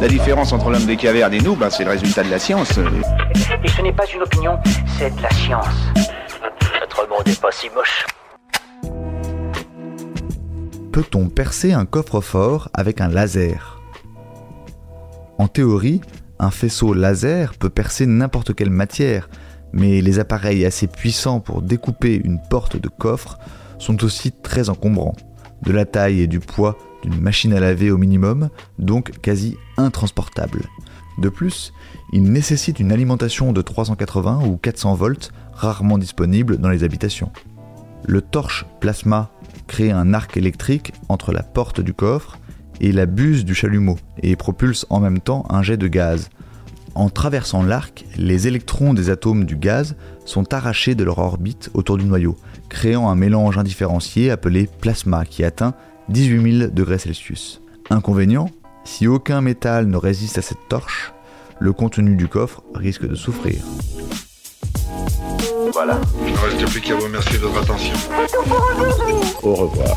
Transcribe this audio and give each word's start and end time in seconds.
La 0.00 0.08
différence 0.08 0.54
entre 0.54 0.70
l'homme 0.70 0.86
des 0.86 0.96
cavernes 0.96 1.34
et 1.34 1.40
nous, 1.40 1.54
ben, 1.54 1.68
c'est 1.68 1.84
le 1.84 1.90
résultat 1.90 2.22
de 2.22 2.30
la 2.30 2.38
science. 2.38 2.78
Et 3.62 3.68
ce 3.68 3.82
n'est 3.82 3.92
pas 3.92 4.06
une 4.14 4.22
opinion, 4.22 4.58
c'est 4.98 5.14
de 5.14 5.22
la 5.22 5.30
science. 5.30 5.66
Notre 6.80 7.06
monde 7.06 7.26
n'est 7.26 7.34
pas 7.34 7.52
si 7.52 7.68
moche. 7.68 8.06
Peut-on 10.90 11.28
percer 11.28 11.74
un 11.74 11.84
coffre-fort 11.84 12.70
avec 12.72 13.02
un 13.02 13.08
laser? 13.08 13.82
En 15.36 15.48
théorie, 15.48 16.00
un 16.38 16.50
faisceau 16.50 16.94
laser 16.94 17.52
peut 17.58 17.68
percer 17.68 18.06
n'importe 18.06 18.54
quelle 18.54 18.70
matière, 18.70 19.28
mais 19.74 20.00
les 20.00 20.18
appareils 20.18 20.64
assez 20.64 20.86
puissants 20.86 21.40
pour 21.40 21.60
découper 21.60 22.18
une 22.24 22.40
porte 22.48 22.78
de 22.78 22.88
coffre 22.88 23.38
sont 23.78 24.02
aussi 24.02 24.32
très 24.32 24.70
encombrants, 24.70 25.16
de 25.62 25.72
la 25.72 25.84
taille 25.84 26.22
et 26.22 26.26
du 26.26 26.40
poids 26.40 26.78
d'une 27.02 27.20
machine 27.20 27.52
à 27.52 27.60
laver 27.60 27.90
au 27.90 27.98
minimum, 27.98 28.50
donc 28.78 29.12
quasi 29.20 29.56
intransportables. 29.76 30.62
De 31.18 31.28
plus, 31.28 31.72
ils 32.12 32.22
nécessitent 32.22 32.80
une 32.80 32.92
alimentation 32.92 33.52
de 33.52 33.62
380 33.62 34.42
ou 34.46 34.56
400 34.56 34.94
volts, 34.94 35.32
rarement 35.52 35.98
disponible 35.98 36.58
dans 36.58 36.70
les 36.70 36.84
habitations. 36.84 37.30
Le 38.06 38.22
torche 38.22 38.64
plasma 38.80 39.30
crée 39.66 39.90
un 39.90 40.14
arc 40.14 40.36
électrique 40.36 40.92
entre 41.08 41.32
la 41.32 41.42
porte 41.42 41.80
du 41.80 41.92
coffre 41.92 42.38
et 42.80 42.92
la 42.92 43.06
buse 43.06 43.44
du 43.44 43.54
chalumeau 43.54 43.98
et 44.22 44.34
propulse 44.36 44.86
en 44.90 45.00
même 45.00 45.20
temps 45.20 45.44
un 45.50 45.62
jet 45.62 45.76
de 45.76 45.86
gaz. 45.86 46.30
En 46.94 47.08
traversant 47.08 47.62
l'arc, 47.62 48.04
les 48.16 48.48
électrons 48.48 48.94
des 48.94 49.10
atomes 49.10 49.44
du 49.44 49.56
gaz 49.56 49.96
sont 50.24 50.52
arrachés 50.54 50.94
de 50.94 51.04
leur 51.04 51.18
orbite 51.18 51.70
autour 51.74 51.98
du 51.98 52.04
noyau, 52.04 52.36
créant 52.68 53.08
un 53.10 53.14
mélange 53.14 53.58
indifférencié 53.58 54.30
appelé 54.30 54.68
plasma 54.80 55.24
qui 55.24 55.44
atteint 55.44 55.74
18 56.10 56.58
000 56.58 56.70
degrés 56.72 56.98
Celsius. 56.98 57.62
Inconvénient, 57.88 58.50
si 58.84 59.06
aucun 59.06 59.40
métal 59.40 59.86
ne 59.86 59.96
résiste 59.96 60.38
à 60.38 60.42
cette 60.42 60.68
torche, 60.68 61.12
le 61.60 61.72
contenu 61.72 62.16
du 62.16 62.26
coffre 62.26 62.62
risque 62.74 63.06
de 63.06 63.14
souffrir. 63.14 63.62
Voilà. 65.72 66.00
Il 66.26 66.32
ne 66.32 66.38
reste 66.38 66.70
plus 66.70 66.80
qu'à 66.80 66.94
vous 66.96 67.04
remercier 67.04 67.38
de 67.38 67.44
votre 67.44 67.62
attention. 67.62 67.94
Au 69.42 69.54
revoir. 69.54 69.96